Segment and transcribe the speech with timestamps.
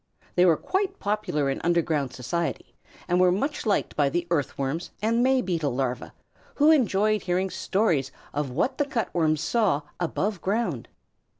[0.33, 2.73] They were quite popular in underground society,
[3.07, 6.11] and were much liked by the Earthworms and May Beetle larvæ,
[6.55, 10.87] who enjoyed hearing stories of what the Cut Worms saw above ground.